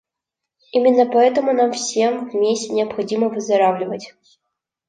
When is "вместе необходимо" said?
2.31-3.29